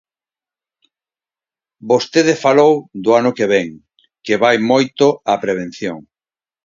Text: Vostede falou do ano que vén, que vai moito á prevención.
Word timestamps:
Vostede 1.89 2.33
falou 2.45 2.73
do 3.03 3.11
ano 3.19 3.31
que 3.37 3.45
vén, 3.53 3.69
que 4.25 4.35
vai 4.43 4.55
moito 4.71 5.05
á 5.31 5.33
prevención. 5.43 5.97